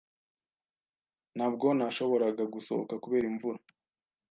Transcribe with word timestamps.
Ntabwo 1.35 1.65
nashoboraga 1.77 2.43
gusohoka 2.53 2.93
kubera 3.03 3.25
imvura 3.31 3.59